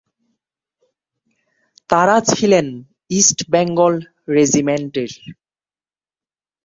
তারা 1.89 2.15
ছিলেন 2.29 2.67
ইস্ট 3.11 3.39
বেঙ্গল 3.53 3.93
রেজিমেন্টের। 4.35 5.11